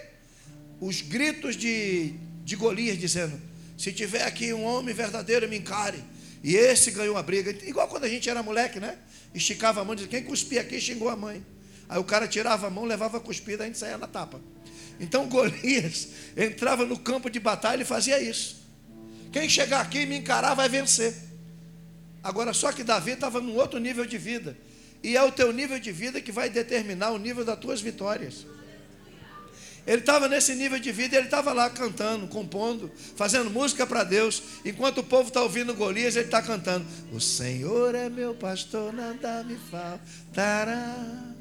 Os 0.79 1.01
gritos 1.01 1.57
de, 1.57 2.13
de 2.45 2.55
Golias 2.55 2.97
dizendo: 2.97 3.37
Se 3.77 3.91
tiver 3.91 4.23
aqui 4.23 4.53
um 4.53 4.63
homem 4.63 4.95
verdadeiro, 4.95 5.49
me 5.49 5.57
encare. 5.57 6.01
E 6.41 6.55
esse 6.55 6.91
ganhou 6.91 7.17
a 7.17 7.21
briga. 7.21 7.51
Igual 7.67 7.89
quando 7.89 8.05
a 8.05 8.07
gente 8.07 8.29
era 8.29 8.41
moleque, 8.41 8.79
né? 8.79 8.97
Esticava 9.35 9.81
a 9.81 9.83
mão 9.83 9.91
e 9.91 9.97
dizia: 9.97 10.09
Quem 10.09 10.23
cuspia 10.23 10.61
aqui 10.61 10.79
xingou 10.79 11.09
a 11.09 11.17
mãe. 11.17 11.45
Aí 11.89 11.99
o 11.99 12.05
cara 12.05 12.29
tirava 12.29 12.67
a 12.67 12.69
mão, 12.69 12.85
levava 12.85 13.17
a 13.17 13.19
cuspida, 13.19 13.63
a 13.63 13.67
gente 13.67 13.77
saía 13.77 13.97
na 13.97 14.07
tapa. 14.07 14.39
Então 14.99 15.27
Golias 15.27 16.09
entrava 16.35 16.85
no 16.85 16.97
campo 16.97 17.29
de 17.29 17.39
batalha 17.39 17.81
e 17.81 17.85
fazia 17.85 18.21
isso. 18.21 18.59
Quem 19.31 19.47
chegar 19.47 19.81
aqui 19.81 19.99
e 19.99 20.05
me 20.05 20.17
encarar 20.17 20.53
vai 20.53 20.67
vencer. 20.67 21.13
Agora, 22.23 22.53
só 22.53 22.71
que 22.71 22.83
Davi 22.83 23.11
estava 23.11 23.39
num 23.39 23.55
outro 23.55 23.79
nível 23.79 24.05
de 24.05 24.17
vida. 24.17 24.57
E 25.01 25.15
é 25.15 25.23
o 25.23 25.31
teu 25.31 25.53
nível 25.53 25.79
de 25.79 25.91
vida 25.91 26.19
que 26.19 26.31
vai 26.31 26.49
determinar 26.49 27.11
o 27.11 27.17
nível 27.17 27.45
das 27.45 27.57
tuas 27.57 27.79
vitórias. 27.79 28.45
Ele 29.87 30.01
estava 30.01 30.27
nesse 30.27 30.53
nível 30.55 30.77
de 30.77 30.91
vida, 30.91 31.15
ele 31.15 31.25
estava 31.25 31.53
lá 31.53 31.69
cantando, 31.69 32.27
compondo, 32.27 32.91
fazendo 33.15 33.49
música 33.49 33.87
para 33.87 34.03
Deus. 34.03 34.43
Enquanto 34.65 34.99
o 34.99 35.03
povo 35.03 35.29
está 35.29 35.41
ouvindo 35.41 35.73
Golias, 35.73 36.15
ele 36.15 36.25
está 36.25 36.41
cantando: 36.41 36.85
O 37.13 37.19
Senhor 37.19 37.95
é 37.95 38.09
meu 38.09 38.35
pastor, 38.35 38.93
nada 38.93 39.43
me 39.43 39.57
faltará. 39.71 41.38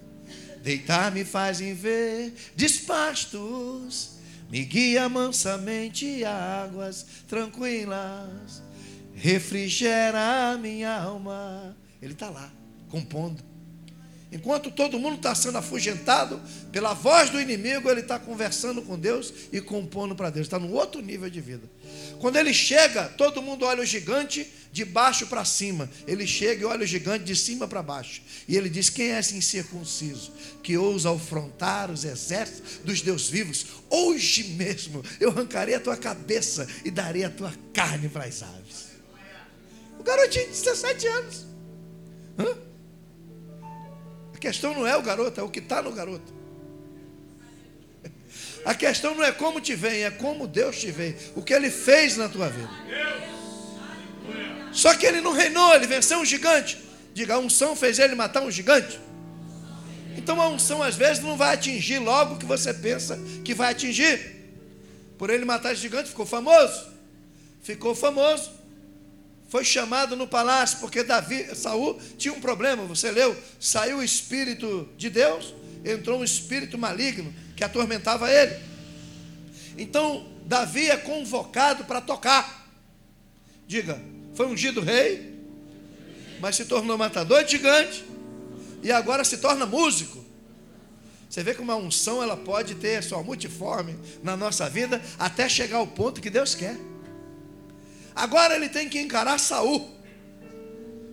Deitar-me 0.68 1.24
fazem 1.24 1.72
ver 1.72 2.34
despastos, 2.54 4.18
me 4.50 4.62
guia 4.66 5.08
mansamente 5.08 6.22
águas 6.26 7.06
tranquilas, 7.26 8.62
refrigera 9.14 10.50
a 10.50 10.58
minha 10.58 10.94
alma. 10.94 11.74
Ele 12.02 12.12
está 12.12 12.28
lá, 12.28 12.52
compondo. 12.90 13.42
Enquanto 14.30 14.70
todo 14.70 14.98
mundo 14.98 15.16
está 15.16 15.34
sendo 15.34 15.56
afugentado 15.56 16.40
pela 16.70 16.92
voz 16.92 17.30
do 17.30 17.40
inimigo, 17.40 17.88
ele 17.88 18.00
está 18.00 18.18
conversando 18.18 18.82
com 18.82 18.98
Deus 18.98 19.32
e 19.50 19.58
compondo 19.58 20.14
para 20.14 20.28
Deus. 20.28 20.46
Está 20.46 20.58
num 20.58 20.72
outro 20.72 21.00
nível 21.00 21.30
de 21.30 21.40
vida. 21.40 21.62
Quando 22.20 22.36
ele 22.36 22.52
chega, 22.52 23.04
todo 23.04 23.40
mundo 23.40 23.64
olha 23.64 23.82
o 23.82 23.86
gigante 23.86 24.46
de 24.70 24.84
baixo 24.84 25.26
para 25.28 25.46
cima. 25.46 25.88
Ele 26.06 26.26
chega 26.26 26.62
e 26.62 26.64
olha 26.66 26.84
o 26.84 26.86
gigante 26.86 27.24
de 27.24 27.34
cima 27.34 27.66
para 27.66 27.82
baixo. 27.82 28.20
E 28.46 28.54
ele 28.54 28.68
diz: 28.68 28.90
Quem 28.90 29.12
é 29.12 29.18
esse 29.18 29.34
incircunciso 29.34 30.30
que 30.62 30.76
ousa 30.76 31.10
afrontar 31.10 31.90
os 31.90 32.04
exércitos 32.04 32.80
dos 32.84 33.00
Deus 33.00 33.30
vivos? 33.30 33.66
Hoje 33.88 34.44
mesmo 34.44 35.02
eu 35.18 35.30
arrancarei 35.30 35.74
a 35.74 35.80
tua 35.80 35.96
cabeça 35.96 36.68
e 36.84 36.90
darei 36.90 37.24
a 37.24 37.30
tua 37.30 37.54
carne 37.72 38.10
para 38.10 38.26
as 38.26 38.42
aves. 38.42 38.88
O 39.98 40.02
garotinho 40.02 40.44
de 40.44 40.52
17 40.52 41.06
anos. 41.06 41.46
Hã? 42.38 42.67
A 44.38 44.40
questão 44.40 44.72
não 44.72 44.86
é 44.86 44.96
o 44.96 45.02
garoto, 45.02 45.40
é 45.40 45.42
o 45.42 45.48
que 45.48 45.58
está 45.58 45.82
no 45.82 45.90
garoto. 45.90 46.32
A 48.64 48.72
questão 48.72 49.12
não 49.16 49.24
é 49.24 49.32
como 49.32 49.60
te 49.60 49.74
vem, 49.74 50.04
é 50.04 50.12
como 50.12 50.46
Deus 50.46 50.78
te 50.78 50.92
vê, 50.92 51.16
o 51.34 51.42
que 51.42 51.52
Ele 51.52 51.68
fez 51.68 52.16
na 52.16 52.28
tua 52.28 52.48
vida. 52.48 52.70
Só 54.72 54.94
que 54.94 55.06
ele 55.06 55.20
não 55.20 55.32
reinou, 55.32 55.74
ele 55.74 55.88
venceu 55.88 56.20
um 56.20 56.24
gigante. 56.24 56.78
Diga, 57.12 57.34
a 57.34 57.38
unção 57.38 57.74
fez 57.74 57.98
ele 57.98 58.14
matar 58.14 58.42
um 58.42 58.50
gigante. 58.50 59.00
Então 60.16 60.40
a 60.40 60.48
unção 60.48 60.82
às 60.82 60.94
vezes 60.94 61.20
não 61.20 61.36
vai 61.36 61.54
atingir 61.54 61.98
logo 61.98 62.34
o 62.34 62.38
que 62.38 62.44
você 62.44 62.72
pensa 62.72 63.18
que 63.44 63.54
vai 63.54 63.72
atingir. 63.72 64.36
Por 65.16 65.30
ele 65.30 65.44
matar 65.44 65.74
gigante, 65.74 66.10
ficou 66.10 66.26
famoso. 66.26 66.86
Ficou 67.60 67.92
famoso 67.94 68.52
foi 69.48 69.64
chamado 69.64 70.14
no 70.14 70.28
palácio, 70.28 70.78
porque 70.78 71.02
Davi, 71.02 71.54
Saul 71.56 71.98
tinha 72.18 72.32
um 72.34 72.40
problema, 72.40 72.84
você 72.84 73.10
leu? 73.10 73.36
Saiu 73.58 73.98
o 73.98 74.02
espírito 74.02 74.88
de 74.96 75.08
Deus, 75.08 75.54
entrou 75.84 76.20
um 76.20 76.24
espírito 76.24 76.76
maligno 76.76 77.34
que 77.56 77.64
atormentava 77.64 78.30
ele. 78.30 78.56
Então, 79.76 80.28
Davi 80.44 80.90
é 80.90 80.96
convocado 80.96 81.84
para 81.84 82.00
tocar. 82.00 82.68
Diga, 83.66 84.00
foi 84.34 84.46
ungido 84.46 84.82
rei, 84.82 85.34
mas 86.40 86.56
se 86.56 86.66
tornou 86.66 86.98
matador 86.98 87.42
de 87.42 87.52
gigante 87.52 88.04
e 88.82 88.92
agora 88.92 89.24
se 89.24 89.38
torna 89.38 89.64
músico. 89.64 90.24
Você 91.28 91.42
vê 91.42 91.54
que 91.54 91.60
uma 91.60 91.76
unção 91.76 92.22
ela 92.22 92.36
pode 92.36 92.74
ter 92.74 93.02
sua 93.02 93.22
multiforme 93.22 93.96
na 94.22 94.36
nossa 94.36 94.68
vida 94.68 95.02
até 95.18 95.48
chegar 95.48 95.78
ao 95.78 95.86
ponto 95.86 96.20
que 96.20 96.30
Deus 96.30 96.54
quer. 96.54 96.76
Agora 98.18 98.56
ele 98.56 98.68
tem 98.68 98.88
que 98.88 98.98
encarar 98.98 99.38
Saul. 99.38 99.88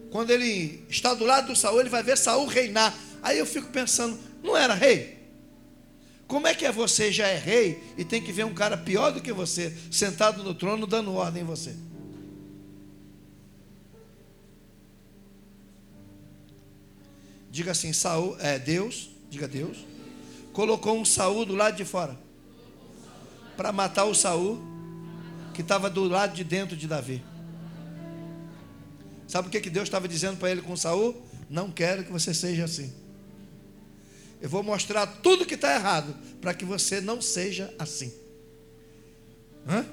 Quando 0.09 0.31
ele 0.31 0.83
está 0.89 1.13
do 1.13 1.23
lado 1.23 1.47
do 1.47 1.55
Saul, 1.55 1.79
ele 1.79 1.89
vai 1.89 2.01
ver 2.01 2.17
Saul 2.17 2.47
reinar. 2.47 2.97
Aí 3.21 3.37
eu 3.37 3.45
fico 3.45 3.67
pensando, 3.67 4.17
não 4.43 4.57
era 4.57 4.73
rei? 4.73 5.15
Como 6.27 6.47
é 6.47 6.55
que 6.55 6.65
é 6.65 6.71
você 6.71 7.11
já 7.11 7.27
é 7.27 7.37
rei 7.37 7.79
e 7.95 8.03
tem 8.03 8.23
que 8.23 8.31
ver 8.31 8.43
um 8.43 8.55
cara 8.55 8.75
pior 8.75 9.11
do 9.11 9.21
que 9.21 9.31
você 9.31 9.71
sentado 9.91 10.43
no 10.43 10.55
trono 10.55 10.87
dando 10.87 11.13
ordem 11.13 11.43
em 11.43 11.45
você? 11.45 11.75
Diga 17.51 17.71
assim, 17.71 17.93
Saul, 17.93 18.35
é 18.39 18.57
Deus, 18.57 19.11
diga 19.29 19.47
Deus, 19.47 19.77
colocou 20.53 20.99
um 20.99 21.05
Saul 21.05 21.45
do 21.45 21.53
lado 21.53 21.77
de 21.77 21.85
fora 21.85 22.17
para 23.55 23.71
matar 23.71 24.05
o 24.05 24.15
Saul 24.15 24.74
que 25.55 25.61
estava 25.61 25.89
do 25.89 26.03
lado 26.03 26.35
de 26.35 26.43
dentro 26.43 26.75
de 26.75 26.87
Davi. 26.87 27.23
Sabe 29.27 29.47
o 29.47 29.51
que, 29.51 29.59
que 29.59 29.69
Deus 29.69 29.87
estava 29.87 30.07
dizendo 30.07 30.37
para 30.37 30.51
ele 30.51 30.61
com 30.61 30.75
Saul? 30.75 31.15
Não 31.49 31.71
quero 31.71 32.03
que 32.03 32.11
você 32.11 32.33
seja 32.33 32.65
assim. 32.65 32.93
Eu 34.41 34.49
vou 34.49 34.61
mostrar 34.61 35.07
tudo 35.07 35.45
que 35.45 35.55
está 35.55 35.73
errado 35.73 36.15
para 36.41 36.53
que 36.53 36.65
você 36.65 37.01
não 37.01 37.21
seja 37.21 37.73
assim. 37.79 38.13
Hã? 39.67 39.85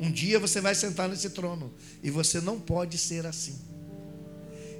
Um 0.00 0.10
dia 0.10 0.40
você 0.40 0.60
vai 0.60 0.74
sentar 0.74 1.08
nesse 1.08 1.30
trono 1.30 1.72
e 2.02 2.10
você 2.10 2.40
não 2.40 2.58
pode 2.58 2.98
ser 2.98 3.26
assim. 3.26 3.56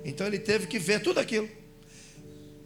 Então 0.04 0.26
ele 0.26 0.38
teve 0.38 0.66
que 0.66 0.78
ver 0.78 1.00
tudo 1.00 1.20
aquilo. 1.20 1.48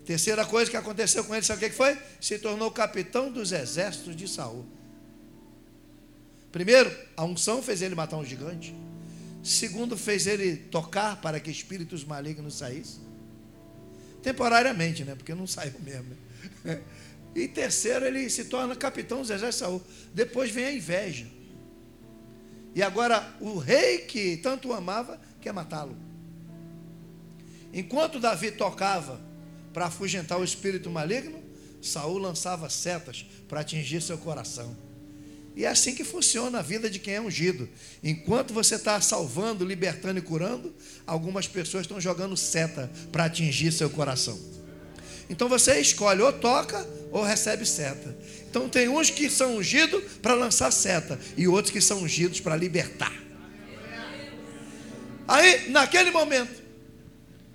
Terceira 0.07 0.47
coisa 0.47 0.71
que 0.71 0.77
aconteceu 0.77 1.25
com 1.25 1.35
ele, 1.35 1.45
sabe 1.45 1.67
o 1.67 1.69
que 1.69 1.77
foi? 1.77 1.99
Se 2.21 2.39
tornou 2.39 2.71
capitão 2.71 3.31
dos 3.31 3.51
exércitos 3.51 4.17
de 4.17 4.29
Saul. 4.29 4.65
Primeiro, 6.53 6.95
a 7.17 7.25
unção 7.25 7.63
fez 7.63 7.83
ele 7.83 7.95
matar 7.95 8.17
um 8.17 8.25
gigante. 8.25 8.75
Segundo, 9.43 9.97
fez 9.97 10.27
ele 10.27 10.57
tocar 10.57 11.21
para 11.21 11.39
que 11.39 11.51
espíritos 11.51 12.05
malignos 12.05 12.59
saíssem. 12.59 13.01
Temporariamente, 14.23 15.05
né? 15.05 15.15
Porque 15.15 15.35
não 15.35 15.47
saiu 15.49 15.75
mesmo. 15.81 16.17
E 17.35 17.47
terceiro, 17.47 18.07
ele 18.07 18.29
se 18.31 18.47
torna 18.47 18.75
capitão 18.75 19.21
dos 19.21 19.31
exércitos 19.31 19.57
de 19.57 19.65
Saul. 19.65 19.83
Depois 20.15 20.51
vem 20.51 20.65
a 20.65 20.73
inveja. 20.73 21.27
E 22.75 22.83
agora 22.83 23.35
o 23.41 23.59
rei 23.59 23.99
que 23.99 24.37
tanto 24.39 24.69
o 24.69 24.73
amava 24.73 25.21
quer 25.41 25.53
matá-lo. 25.53 25.97
Enquanto 27.73 28.19
Davi 28.19 28.51
tocava 28.51 29.21
para 29.73 29.87
afugentar 29.87 30.41
o 30.41 30.45
espírito 30.45 30.91
maligno, 30.91 31.43
Saul 31.83 32.19
lançava 32.19 32.69
setas 32.69 33.27
para 33.49 33.61
atingir 33.61 34.01
seu 34.01 34.17
coração. 34.19 34.77
E 35.57 35.65
é 35.65 35.69
assim 35.69 35.95
que 35.95 36.05
funciona 36.05 36.59
a 36.59 36.63
vida 36.63 36.91
de 36.91 36.99
quem 36.99 37.15
é 37.15 37.21
ungido. 37.21 37.67
Enquanto 38.05 38.53
você 38.53 38.75
está 38.75 39.01
salvando, 39.01 39.65
libertando 39.65 40.19
e 40.19 40.23
curando, 40.23 40.73
algumas 41.07 41.49
pessoas 41.49 41.85
estão 41.85 41.99
jogando 41.99 42.37
seta 42.37 42.93
para 43.11 43.25
atingir 43.25 43.73
seu 43.73 43.89
coração. 43.89 44.39
Então 45.31 45.49
você 45.49 45.81
escolhe 45.81 46.21
ou 46.21 46.31
toca 46.31 46.87
ou 47.11 47.23
recebe 47.23 47.65
seta. 47.65 48.15
Então 48.51 48.69
tem 48.69 48.87
uns 48.87 49.09
que 49.09 49.31
são 49.31 49.57
ungidos 49.57 50.05
para 50.21 50.35
lançar 50.35 50.71
seta 50.71 51.19
e 51.39 51.49
outros 51.49 51.73
que 51.73 51.81
são 51.81 52.03
ungidos 52.03 52.39
para 52.39 52.55
libertar. 52.55 53.15
Aí, 55.27 55.71
naquele 55.71 56.11
momento, 56.11 56.63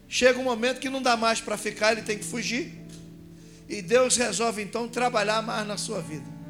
chega 0.10 0.40
um 0.40 0.44
momento 0.44 0.80
que 0.80 0.90
não 0.90 1.04
dá 1.04 1.16
mais 1.16 1.40
para 1.40 1.56
ficar, 1.56 1.92
ele 1.92 2.02
tem 2.02 2.18
que 2.18 2.26
fugir. 2.26 2.74
E 3.70 3.80
Deus 3.80 4.18
resolve 4.18 4.64
então 4.64 4.90
trabalhar 4.90 5.44
mais 5.44 5.66
na 5.68 5.78
sua 5.78 6.02
vida 6.02 6.41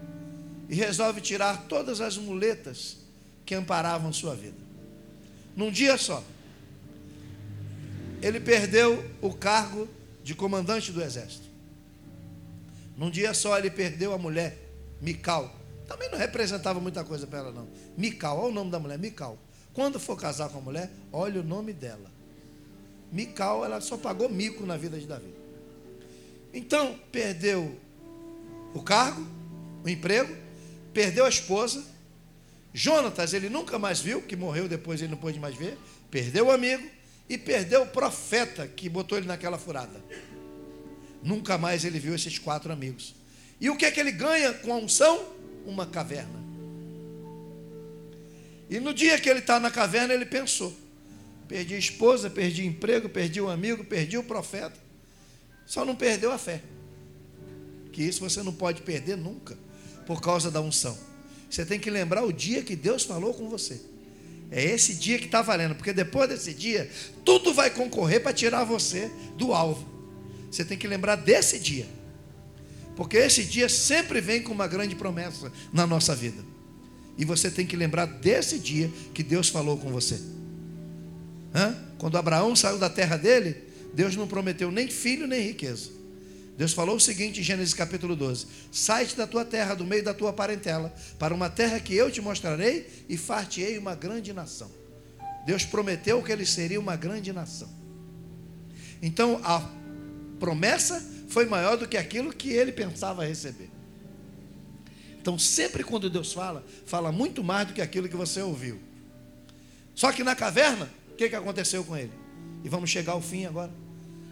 e 0.71 0.75
resolve 0.75 1.19
tirar 1.19 1.65
todas 1.67 1.99
as 1.99 2.17
muletas 2.17 2.95
que 3.45 3.53
amparavam 3.53 4.13
sua 4.13 4.33
vida. 4.33 4.55
Num 5.53 5.69
dia 5.69 5.97
só, 5.97 6.23
ele 8.21 8.39
perdeu 8.39 9.03
o 9.21 9.33
cargo 9.33 9.85
de 10.23 10.33
comandante 10.33 10.93
do 10.93 11.03
exército. 11.03 11.43
Num 12.95 13.11
dia 13.11 13.33
só, 13.33 13.57
ele 13.59 13.69
perdeu 13.69 14.13
a 14.13 14.17
mulher, 14.17 14.57
Mical. 15.01 15.53
Também 15.89 16.09
não 16.09 16.17
representava 16.17 16.79
muita 16.79 17.03
coisa 17.03 17.27
para 17.27 17.39
ela, 17.39 17.51
não. 17.51 17.67
Mical, 17.97 18.39
olha 18.39 18.51
o 18.51 18.53
nome 18.53 18.71
da 18.71 18.79
mulher, 18.79 18.97
Mical. 18.97 19.37
Quando 19.73 19.99
for 19.99 20.15
casar 20.15 20.47
com 20.47 20.59
a 20.59 20.61
mulher, 20.61 20.89
olha 21.11 21.41
o 21.41 21.43
nome 21.43 21.73
dela. 21.73 22.09
Mical, 23.11 23.65
ela 23.65 23.81
só 23.81 23.97
pagou 23.97 24.29
mico 24.29 24.65
na 24.65 24.77
vida 24.77 24.97
de 24.97 25.05
Davi. 25.05 25.33
Então, 26.53 26.97
perdeu 27.11 27.77
o 28.73 28.81
cargo, 28.81 29.27
o 29.83 29.89
emprego, 29.89 30.33
perdeu 30.93 31.25
a 31.25 31.29
esposa. 31.29 31.83
Jonatas, 32.73 33.33
ele 33.33 33.49
nunca 33.49 33.77
mais 33.77 33.99
viu, 33.99 34.21
que 34.21 34.35
morreu 34.35 34.67
depois, 34.67 35.01
ele 35.01 35.11
não 35.11 35.17
pôde 35.17 35.39
mais 35.39 35.55
ver. 35.55 35.77
Perdeu 36.09 36.47
o 36.47 36.51
amigo 36.51 36.87
e 37.27 37.37
perdeu 37.37 37.83
o 37.83 37.87
profeta 37.87 38.67
que 38.67 38.89
botou 38.89 39.17
ele 39.17 39.27
naquela 39.27 39.57
furada. 39.57 40.01
Nunca 41.23 41.57
mais 41.57 41.83
ele 41.85 41.99
viu 41.99 42.15
esses 42.15 42.37
quatro 42.37 42.71
amigos. 42.71 43.15
E 43.59 43.69
o 43.69 43.77
que 43.77 43.85
é 43.85 43.91
que 43.91 43.99
ele 43.99 44.11
ganha 44.11 44.53
com 44.53 44.73
a 44.73 44.77
unção? 44.77 45.23
Uma 45.65 45.85
caverna. 45.85 46.41
E 48.69 48.79
no 48.79 48.93
dia 48.93 49.19
que 49.19 49.29
ele 49.29 49.39
está 49.39 49.59
na 49.59 49.69
caverna, 49.69 50.13
ele 50.13 50.25
pensou: 50.25 50.73
perdi 51.47 51.75
a 51.75 51.77
esposa, 51.77 52.29
perdi 52.29 52.65
emprego, 52.65 53.07
perdi 53.09 53.39
o 53.39 53.49
amigo, 53.49 53.83
perdi 53.83 54.17
o 54.17 54.23
profeta. 54.23 54.79
Só 55.65 55.85
não 55.85 55.95
perdeu 55.95 56.31
a 56.31 56.37
fé. 56.37 56.61
Que 57.91 58.01
isso 58.01 58.21
você 58.21 58.41
não 58.41 58.53
pode 58.53 58.81
perder 58.81 59.17
nunca 59.17 59.57
por 60.05 60.21
causa 60.21 60.49
da 60.49 60.61
unção. 60.61 60.97
Você 61.49 61.65
tem 61.65 61.79
que 61.79 61.89
lembrar 61.89 62.23
o 62.23 62.31
dia 62.31 62.63
que 62.63 62.75
Deus 62.75 63.03
falou 63.03 63.33
com 63.33 63.49
você. 63.49 63.81
É 64.49 64.63
esse 64.63 64.95
dia 64.95 65.17
que 65.17 65.25
está 65.25 65.41
valendo, 65.41 65.75
porque 65.75 65.93
depois 65.93 66.29
desse 66.29 66.53
dia, 66.53 66.89
tudo 67.23 67.53
vai 67.53 67.69
concorrer 67.69 68.21
para 68.21 68.33
tirar 68.33 68.63
você 68.63 69.09
do 69.37 69.53
alvo. 69.53 69.87
Você 70.51 70.65
tem 70.65 70.77
que 70.77 70.87
lembrar 70.87 71.15
desse 71.15 71.57
dia, 71.57 71.85
porque 72.95 73.15
esse 73.15 73.45
dia 73.45 73.69
sempre 73.69 74.19
vem 74.19 74.41
com 74.41 74.51
uma 74.51 74.67
grande 74.67 74.95
promessa 74.95 75.51
na 75.71 75.87
nossa 75.87 76.13
vida. 76.13 76.43
E 77.17 77.23
você 77.23 77.49
tem 77.49 77.65
que 77.65 77.77
lembrar 77.77 78.05
desse 78.05 78.59
dia 78.59 78.91
que 79.13 79.23
Deus 79.23 79.47
falou 79.47 79.77
com 79.77 79.89
você. 79.89 80.19
Hã? 81.55 81.75
Quando 81.97 82.17
Abraão 82.17 82.55
saiu 82.55 82.77
da 82.77 82.89
terra 82.89 83.15
dele, 83.15 83.55
Deus 83.93 84.15
não 84.15 84.27
prometeu 84.27 84.71
nem 84.71 84.87
filho 84.89 85.27
nem 85.27 85.41
riqueza. 85.41 85.91
Deus 86.57 86.73
falou 86.73 86.97
o 86.97 86.99
seguinte 86.99 87.39
em 87.39 87.43
Gênesis 87.43 87.73
capítulo 87.73 88.15
12: 88.15 88.45
Sai-te 88.71 89.15
da 89.15 89.25
tua 89.25 89.43
terra, 89.43 89.73
do 89.73 89.85
meio 89.85 90.03
da 90.03 90.13
tua 90.13 90.33
parentela, 90.33 90.93
para 91.17 91.33
uma 91.33 91.49
terra 91.49 91.79
que 91.79 91.95
eu 91.95 92.11
te 92.11 92.21
mostrarei 92.21 93.05
e 93.09 93.17
far-te-ei 93.17 93.77
uma 93.77 93.95
grande 93.95 94.33
nação. 94.33 94.69
Deus 95.45 95.65
prometeu 95.65 96.21
que 96.21 96.31
ele 96.31 96.45
seria 96.45 96.79
uma 96.79 96.95
grande 96.95 97.33
nação. 97.33 97.69
Então, 99.01 99.41
a 99.43 99.67
promessa 100.39 101.03
foi 101.27 101.45
maior 101.45 101.77
do 101.77 101.87
que 101.87 101.97
aquilo 101.97 102.33
que 102.33 102.49
ele 102.49 102.71
pensava 102.71 103.25
receber. 103.25 103.69
Então, 105.19 105.37
sempre 105.39 105.83
quando 105.83 106.09
Deus 106.09 106.33
fala, 106.33 106.65
fala 106.85 107.11
muito 107.11 107.43
mais 107.43 107.67
do 107.67 107.73
que 107.73 107.81
aquilo 107.81 108.09
que 108.09 108.15
você 108.15 108.41
ouviu. 108.41 108.79
Só 109.95 110.11
que 110.11 110.23
na 110.23 110.35
caverna, 110.35 110.89
o 111.11 111.15
que, 111.15 111.29
que 111.29 111.35
aconteceu 111.35 111.83
com 111.83 111.95
ele? 111.95 112.11
E 112.63 112.69
vamos 112.69 112.89
chegar 112.89 113.13
ao 113.13 113.21
fim 113.21 113.45
agora. 113.45 113.71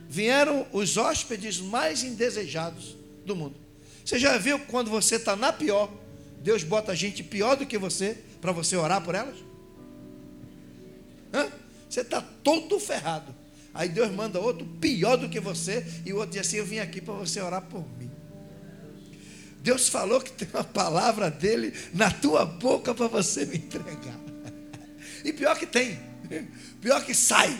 Vieram 0.10 0.66
os 0.74 0.98
hóspedes 0.98 1.60
mais 1.60 2.04
indesejados 2.04 2.98
do 3.24 3.36
mundo. 3.36 3.56
Você 4.04 4.18
já 4.18 4.38
viu 4.40 4.58
quando 4.58 4.90
você 4.90 5.18
está 5.18 5.36
na 5.36 5.54
pior, 5.54 5.88
Deus 6.42 6.64
bota 6.64 6.96
gente 6.96 7.22
pior 7.24 7.56
do 7.56 7.64
que 7.64 7.78
você 7.78 8.18
para 8.42 8.52
você 8.52 8.76
orar 8.76 9.04
por 9.04 9.14
elas? 9.14 9.36
Hã? 11.32 11.48
Você 11.88 12.02
está 12.02 12.22
todo 12.22 12.80
ferrado. 12.80 13.36
Aí 13.72 13.88
Deus 13.88 14.12
manda 14.12 14.40
outro 14.40 14.66
pior 14.82 15.16
do 15.16 15.30
que 15.30 15.40
você, 15.40 15.86
e 16.04 16.12
o 16.12 16.18
outro 16.18 16.32
diz 16.32 16.42
assim: 16.42 16.58
Eu 16.58 16.66
vim 16.66 16.80
aqui 16.80 17.00
para 17.00 17.14
você 17.14 17.40
orar 17.40 17.62
por 17.62 17.86
mim. 18.00 18.10
Deus 19.62 19.90
falou 19.90 20.20
que 20.20 20.32
tem 20.32 20.48
uma 20.52 20.64
palavra 20.64 21.30
dele 21.30 21.72
na 21.94 22.10
tua 22.10 22.46
boca 22.46 22.96
para 22.96 23.08
você 23.08 23.46
me 23.46 23.58
entregar. 23.58 24.20
E 25.22 25.34
pior 25.34 25.60
que 25.60 25.68
tem, 25.68 26.00
pior 26.80 27.04
que 27.04 27.14
sai. 27.14 27.56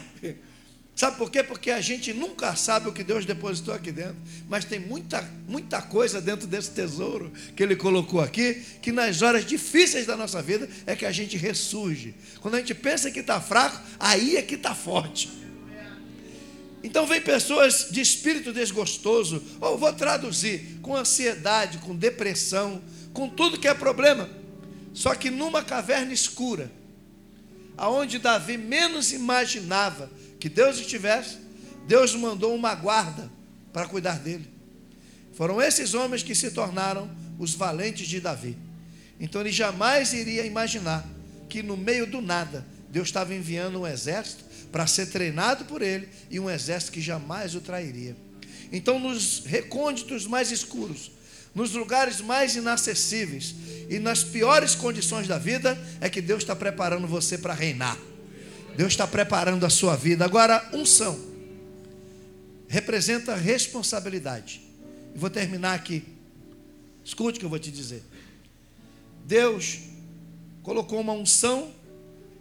Sabe 1.00 1.16
por 1.16 1.32
quê? 1.32 1.42
Porque 1.42 1.72
a 1.72 1.80
gente 1.80 2.12
nunca 2.12 2.54
sabe 2.58 2.90
o 2.90 2.92
que 2.92 3.06
Deus 3.06 3.26
depositou 3.26 3.74
aqui 3.74 3.90
dentro, 3.90 4.18
mas 4.50 4.66
tem 4.66 4.82
muita, 4.82 5.22
muita 5.48 5.82
coisa 5.82 6.20
dentro 6.20 6.46
desse 6.46 6.72
tesouro 6.72 7.32
que 7.56 7.64
Ele 7.64 7.78
colocou 7.78 8.20
aqui, 8.20 8.56
que 8.82 8.92
nas 8.92 9.22
horas 9.22 9.46
difíceis 9.46 10.06
da 10.06 10.18
nossa 10.18 10.42
vida 10.42 10.68
é 10.86 10.98
que 10.98 11.06
a 11.06 11.12
gente 11.14 11.38
ressurge. 11.38 12.14
Quando 12.42 12.56
a 12.56 12.58
gente 12.58 12.76
pensa 12.76 13.10
que 13.10 13.22
está 13.22 13.40
fraco, 13.40 13.82
aí 13.98 14.36
é 14.36 14.42
que 14.42 14.56
está 14.56 14.76
forte. 14.76 15.30
Então 16.84 17.08
vem 17.08 17.22
pessoas 17.22 17.88
de 17.90 18.02
espírito 18.02 18.52
desgostoso, 18.52 19.42
ou 19.62 19.78
vou 19.78 19.94
traduzir, 19.94 20.80
com 20.82 20.98
ansiedade, 20.98 21.78
com 21.78 21.96
depressão, 21.96 22.82
com 23.14 23.30
tudo 23.30 23.58
que 23.58 23.70
é 23.70 23.74
problema. 23.74 24.30
Só 24.94 25.16
que 25.16 25.32
numa 25.32 25.64
caverna 25.64 26.12
escura, 26.12 26.70
aonde 27.78 28.20
Davi 28.20 28.58
menos 28.58 29.14
imaginava 29.14 30.19
que 30.40 30.50
Deus 30.50 30.78
estivesse, 30.78 31.38
Deus 31.88 32.16
mandou 32.16 32.56
uma 32.56 32.74
guarda 32.76 33.30
para 33.74 33.88
cuidar 33.88 34.20
dele. 34.20 34.50
Foram 35.34 35.62
esses 35.62 35.94
homens 35.94 36.24
que 36.24 36.36
se 36.36 36.52
tornaram 36.52 37.10
os 37.38 37.54
valentes 37.54 38.08
de 38.08 38.20
Davi. 38.20 38.58
Então 39.20 39.42
ele 39.42 39.52
jamais 39.52 40.14
iria 40.14 40.46
imaginar 40.46 41.08
que 41.48 41.64
no 41.64 41.76
meio 41.76 42.06
do 42.06 42.22
nada 42.22 42.66
Deus 42.90 43.08
estava 43.08 43.34
enviando 43.34 43.80
um 43.80 43.88
exército 43.88 44.44
para 44.72 44.88
ser 44.88 45.08
treinado 45.08 45.66
por 45.66 45.82
ele 45.82 46.10
e 46.30 46.40
um 46.40 46.50
exército 46.50 46.92
que 46.92 47.02
jamais 47.02 47.56
o 47.56 47.62
trairia. 47.62 48.16
Então, 48.72 49.00
nos 49.00 49.44
recônditos 49.46 50.28
mais 50.28 50.52
escuros, 50.52 51.12
nos 51.56 51.72
lugares 51.74 52.22
mais 52.22 52.56
inacessíveis 52.56 53.56
e 53.90 53.98
nas 53.98 54.24
piores 54.24 54.76
condições 54.76 55.28
da 55.28 55.40
vida, 55.40 55.78
é 56.00 56.10
que 56.10 56.22
Deus 56.22 56.44
está 56.44 56.56
preparando 56.56 57.08
você 57.08 57.38
para 57.38 57.54
reinar. 57.54 57.98
Deus 58.80 58.94
está 58.94 59.06
preparando 59.06 59.66
a 59.66 59.70
sua 59.70 59.98
vida. 59.98 60.24
Agora, 60.24 60.70
unção 60.72 61.20
representa 62.70 63.36
responsabilidade. 63.36 64.62
Vou 65.14 65.30
terminar 65.30 65.74
aqui. 65.74 66.06
Escute 67.04 67.36
o 67.36 67.40
que 67.42 67.46
eu 67.46 67.50
vou 67.50 67.60
te 67.60 67.70
dizer. 67.70 68.02
Deus 69.26 69.80
colocou 70.64 71.02
uma 71.02 71.12
unção 71.12 71.74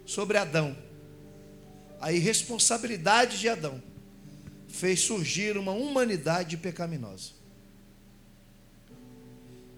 sobre 0.05 0.37
Adão. 0.37 0.77
A 1.99 2.13
irresponsabilidade 2.13 3.37
de 3.37 3.49
Adão 3.49 3.83
fez 4.69 5.01
surgir 5.01 5.57
uma 5.57 5.73
humanidade 5.73 6.55
pecaminosa. 6.55 7.31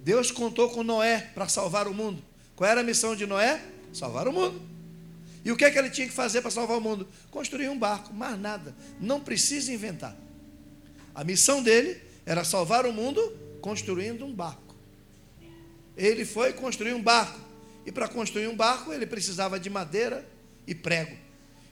Deus 0.04 0.30
contou 0.30 0.70
com 0.70 0.84
Noé 0.84 1.22
para 1.34 1.48
salvar 1.48 1.88
o 1.88 1.94
mundo. 1.96 2.22
Qual 2.56 2.70
era 2.70 2.82
a 2.82 2.84
missão 2.84 3.16
de 3.16 3.26
Noé? 3.26 3.60
Salvar 3.92 4.28
o 4.28 4.32
mundo. 4.32 4.71
E 5.44 5.52
o 5.52 5.58
que 5.58 5.66
é 5.66 5.72
que 5.72 5.78
ele 5.78 5.90
tinha 5.90 6.08
que 6.08 6.14
fazer 6.14 6.42
para 6.42 6.52
salvar 6.52 6.78
o 6.78 6.82
mundo? 6.82 7.08
Construir 7.32 7.70
um 7.70 7.78
barco, 7.78 8.14
mais 8.14 8.40
nada. 8.40 8.76
Não 9.00 9.20
precisa 9.20 9.74
inventar. 9.74 10.16
A 11.16 11.24
missão 11.24 11.64
dele 11.64 12.00
era 12.26 12.44
salvar 12.44 12.86
o 12.86 12.94
mundo 12.94 13.22
construindo 13.60 14.26
um 14.26 14.34
barco. 14.34 14.76
Ele 15.98 16.26
foi 16.26 16.54
construir 16.54 16.94
um 16.94 17.02
barco. 17.02 17.40
E 17.86 17.92
para 17.92 18.08
construir 18.08 18.48
um 18.48 18.56
barco, 18.56 18.94
ele 18.94 19.06
precisava 19.06 19.60
de 19.60 19.70
madeira 19.70 20.28
e 20.68 20.76
prego. 20.76 21.18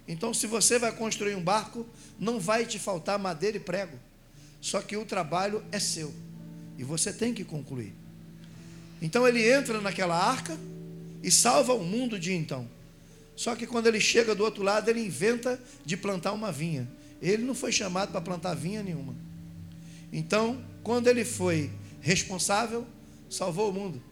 Então, 0.08 0.34
se 0.34 0.48
você 0.48 0.80
vai 0.80 0.92
construir 0.92 1.36
um 1.36 1.44
barco, 1.44 1.86
não 2.20 2.40
vai 2.40 2.66
te 2.66 2.80
faltar 2.80 3.20
madeira 3.20 3.58
e 3.58 3.60
prego. 3.60 3.98
Só 4.60 4.82
que 4.82 4.98
o 4.98 5.06
trabalho 5.06 5.64
é 5.72 5.80
seu. 5.80 6.14
E 6.78 6.84
você 6.84 7.14
tem 7.14 7.34
que 7.34 7.44
concluir. 7.44 7.94
Então, 9.00 9.28
ele 9.28 9.48
entra 9.48 9.80
naquela 9.80 10.18
arca 10.18 10.58
e 11.22 11.30
salva 11.30 11.74
o 11.74 11.84
mundo 11.84 12.20
de 12.20 12.34
então. 12.34 12.68
Só 13.40 13.56
que 13.56 13.66
quando 13.66 13.88
ele 13.88 14.02
chega 14.02 14.36
do 14.36 14.44
outro 14.44 14.62
lado, 14.62 14.90
ele 14.90 15.00
inventa 15.00 15.58
de 15.86 15.96
plantar 15.96 16.34
uma 16.34 16.52
vinha. 16.52 16.86
Ele 17.22 17.42
não 17.42 17.56
foi 17.56 17.72
chamado 17.72 18.12
para 18.12 18.20
plantar 18.20 18.54
vinha 18.54 18.84
nenhuma. 18.84 19.16
Então, 20.12 20.62
quando 20.84 21.08
ele 21.08 21.24
foi 21.24 21.72
responsável, 22.02 22.86
salvou 23.30 23.70
o 23.70 23.74
mundo. 23.74 24.04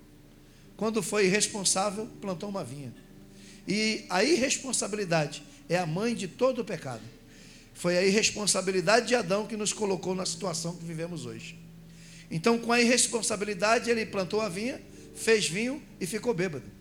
Quando 0.77 1.03
foi 1.03 1.25
irresponsável, 1.25 2.07
plantou 2.21 2.47
uma 2.47 2.63
vinha. 2.63 2.95
E 3.67 4.05
a 4.09 4.23
irresponsabilidade 4.23 5.43
é 5.67 5.77
a 5.77 5.85
mãe 5.85 6.15
de 6.15 6.29
todo 6.29 6.59
o 6.59 6.63
pecado. 6.63 7.03
Foi 7.73 7.97
a 7.97 8.05
irresponsabilidade 8.05 9.07
de 9.07 9.15
Adão 9.15 9.45
que 9.45 9.57
nos 9.57 9.73
colocou 9.73 10.15
na 10.15 10.25
situação 10.25 10.73
que 10.73 10.85
vivemos 10.85 11.25
hoje. 11.25 11.59
Então, 12.31 12.57
com 12.57 12.71
a 12.71 12.79
irresponsabilidade, 12.79 13.89
ele 13.89 14.05
plantou 14.05 14.39
a 14.39 14.47
vinha, 14.47 14.81
fez 15.17 15.49
vinho 15.49 15.83
e 15.99 16.05
ficou 16.05 16.33
bêbado 16.33 16.76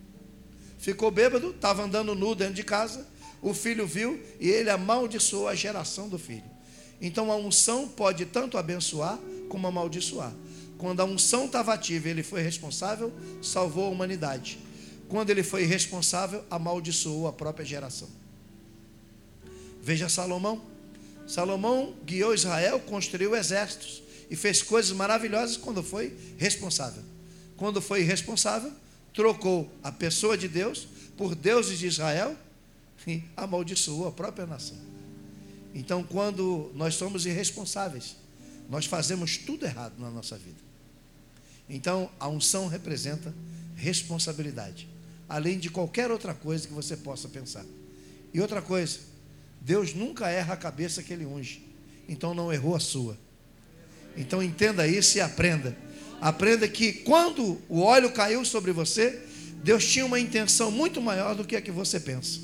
ficou 0.77 1.11
bêbado, 1.11 1.51
estava 1.51 1.83
andando 1.83 2.13
nu 2.15 2.35
dentro 2.35 2.53
de 2.53 2.63
casa, 2.63 3.07
o 3.41 3.53
filho 3.53 3.85
viu 3.85 4.21
e 4.39 4.49
ele 4.49 4.69
amaldiçoou 4.69 5.47
a 5.47 5.55
geração 5.55 6.07
do 6.07 6.17
filho. 6.17 6.57
Então 7.01 7.31
a 7.31 7.35
unção 7.35 7.87
pode 7.87 8.25
tanto 8.25 8.57
abençoar 8.57 9.19
como 9.49 9.67
amaldiçoar. 9.67 10.33
Quando 10.77 10.99
a 10.99 11.05
unção 11.05 11.45
estava 11.45 11.73
ativa, 11.73 12.09
ele 12.09 12.23
foi 12.23 12.41
responsável, 12.41 13.11
salvou 13.41 13.85
a 13.85 13.89
humanidade. 13.89 14.59
Quando 15.07 15.29
ele 15.29 15.43
foi 15.43 15.63
irresponsável, 15.63 16.43
amaldiçoou 16.49 17.27
a 17.27 17.33
própria 17.33 17.65
geração. 17.65 18.09
Veja 19.81 20.09
Salomão. 20.09 20.61
Salomão 21.25 21.95
guiou 22.05 22.33
Israel, 22.33 22.79
construiu 22.79 23.35
exércitos 23.35 24.03
e 24.29 24.35
fez 24.35 24.61
coisas 24.61 24.91
maravilhosas 24.91 25.57
quando 25.57 25.81
foi 25.81 26.15
responsável. 26.37 27.03
Quando 27.55 27.81
foi 27.81 28.01
irresponsável, 28.01 28.71
trocou 29.17 29.67
a 29.83 29.91
pessoa 29.91 30.37
de 30.37 30.47
Deus 30.47 30.87
por 31.17 31.33
deuses 31.33 31.79
de 31.79 31.87
Israel 31.87 32.37
e 33.07 33.23
amaldiçoou 33.35 34.07
a 34.07 34.11
própria 34.11 34.45
nação. 34.45 34.77
Então, 35.73 36.03
quando 36.03 36.71
nós 36.75 36.93
somos 36.93 37.25
irresponsáveis, 37.25 38.15
nós 38.69 38.85
fazemos 38.85 39.35
tudo 39.35 39.65
errado 39.65 39.95
na 39.97 40.11
nossa 40.11 40.37
vida. 40.37 40.59
Então, 41.67 42.11
a 42.19 42.27
unção 42.27 42.67
representa 42.67 43.33
responsabilidade, 43.75 44.87
além 45.27 45.57
de 45.57 45.71
qualquer 45.71 46.11
outra 46.11 46.35
coisa 46.35 46.67
que 46.67 46.73
você 46.73 46.95
possa 46.95 47.27
pensar. 47.27 47.65
E 48.31 48.39
outra 48.39 48.61
coisa, 48.61 48.99
Deus 49.59 49.95
nunca 49.95 50.29
erra 50.29 50.53
a 50.53 50.57
cabeça 50.57 51.01
que 51.01 51.11
ele 51.11 51.25
unge, 51.25 51.65
então 52.07 52.35
não 52.35 52.53
errou 52.53 52.75
a 52.75 52.79
sua. 52.79 53.17
Então 54.15 54.43
entenda 54.43 54.87
isso 54.87 55.17
e 55.17 55.21
aprenda 55.21 55.75
Aprenda 56.19 56.67
que 56.67 56.91
quando 56.93 57.61
o 57.69 57.81
óleo 57.81 58.11
caiu 58.11 58.43
sobre 58.43 58.71
você, 58.71 59.19
Deus 59.63 59.85
tinha 59.85 60.05
uma 60.05 60.19
intenção 60.19 60.71
muito 60.71 61.01
maior 61.01 61.35
do 61.35 61.45
que 61.45 61.55
a 61.55 61.61
que 61.61 61.71
você 61.71 61.99
pensa. 61.99 62.39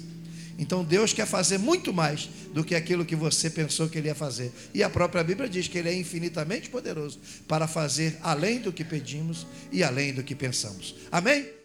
Então 0.57 0.83
Deus 0.83 1.13
quer 1.13 1.25
fazer 1.25 1.57
muito 1.57 1.91
mais 1.91 2.29
do 2.53 2.63
que 2.63 2.75
aquilo 2.75 3.05
que 3.05 3.15
você 3.15 3.49
pensou 3.49 3.89
que 3.89 3.97
Ele 3.97 4.07
ia 4.07 4.15
fazer. 4.15 4.51
E 4.73 4.83
a 4.83 4.89
própria 4.89 5.23
Bíblia 5.23 5.49
diz 5.49 5.67
que 5.67 5.77
Ele 5.77 5.89
é 5.89 5.95
infinitamente 5.95 6.69
poderoso 6.69 7.19
para 7.47 7.67
fazer 7.67 8.17
além 8.21 8.59
do 8.59 8.71
que 8.71 8.83
pedimos 8.83 9.47
e 9.71 9.83
além 9.83 10.13
do 10.13 10.23
que 10.23 10.35
pensamos. 10.35 10.95
Amém? 11.11 11.62